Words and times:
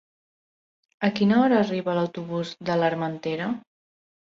A 1.07 1.09
quina 1.19 1.37
hora 1.41 1.59
arriba 1.65 1.95
l'autobús 1.99 2.55
de 2.73 2.81
l'Armentera? 2.83 3.53